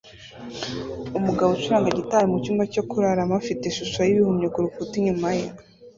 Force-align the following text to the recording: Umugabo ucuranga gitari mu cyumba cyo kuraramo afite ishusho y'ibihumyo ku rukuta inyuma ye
Umugabo 1.17 1.49
ucuranga 1.53 1.89
gitari 1.97 2.25
mu 2.31 2.37
cyumba 2.43 2.63
cyo 2.73 2.83
kuraramo 2.89 3.33
afite 3.41 3.61
ishusho 3.65 3.99
y'ibihumyo 4.03 4.47
ku 4.53 4.59
rukuta 4.65 4.93
inyuma 4.99 5.29
ye 5.37 5.45